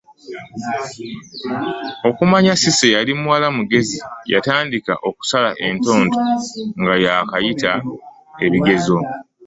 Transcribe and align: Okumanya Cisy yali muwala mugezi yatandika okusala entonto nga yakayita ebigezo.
Okumanya 2.09 2.53
Cisy 2.61 2.87
yali 2.95 3.13
muwala 3.19 3.47
mugezi 3.57 3.97
yatandika 4.33 4.93
okusala 5.09 5.49
entonto 5.67 6.19
nga 6.81 6.95
yakayita 7.05 7.71
ebigezo. 8.45 8.97